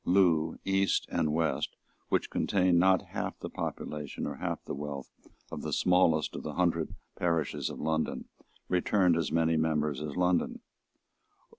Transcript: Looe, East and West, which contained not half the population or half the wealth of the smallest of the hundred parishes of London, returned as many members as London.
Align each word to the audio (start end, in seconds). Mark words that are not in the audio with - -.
Looe, 0.03 0.57
East 0.65 1.07
and 1.11 1.31
West, 1.31 1.75
which 2.09 2.31
contained 2.31 2.79
not 2.79 3.09
half 3.09 3.37
the 3.37 3.51
population 3.51 4.25
or 4.25 4.37
half 4.37 4.65
the 4.65 4.73
wealth 4.73 5.11
of 5.51 5.61
the 5.61 5.71
smallest 5.71 6.35
of 6.35 6.41
the 6.41 6.53
hundred 6.53 6.95
parishes 7.15 7.69
of 7.69 7.79
London, 7.79 8.25
returned 8.67 9.15
as 9.15 9.31
many 9.31 9.57
members 9.57 10.01
as 10.01 10.15
London. 10.15 10.61